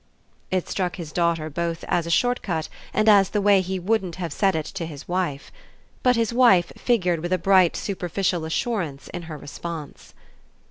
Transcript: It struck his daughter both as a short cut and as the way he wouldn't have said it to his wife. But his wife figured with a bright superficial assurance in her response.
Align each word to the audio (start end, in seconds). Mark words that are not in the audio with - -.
It 0.49 0.67
struck 0.67 0.95
his 0.95 1.11
daughter 1.11 1.47
both 1.47 1.85
as 1.87 2.07
a 2.07 2.09
short 2.09 2.41
cut 2.41 2.69
and 2.91 3.07
as 3.07 3.29
the 3.29 3.39
way 3.39 3.61
he 3.61 3.77
wouldn't 3.77 4.15
have 4.15 4.33
said 4.33 4.55
it 4.55 4.65
to 4.65 4.87
his 4.87 5.07
wife. 5.07 5.51
But 6.01 6.15
his 6.15 6.33
wife 6.33 6.71
figured 6.75 7.19
with 7.19 7.31
a 7.31 7.37
bright 7.37 7.75
superficial 7.77 8.43
assurance 8.43 9.09
in 9.09 9.21
her 9.29 9.37
response. 9.37 10.15